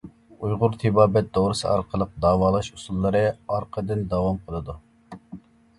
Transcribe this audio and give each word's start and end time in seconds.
ئۇيغۇر 0.45 0.77
تېبابەت 0.83 1.29
دورىسى 1.39 1.67
ئارقىلىق 1.73 2.15
داۋالاش 2.25 2.73
ئۇسۇللىرى 2.79 3.25
ئارقىدىن 3.31 4.05
داۋام 4.17 4.43
قىلىدۇ. 4.49 4.79